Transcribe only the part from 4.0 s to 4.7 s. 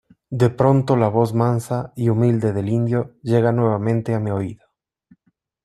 a mi oído.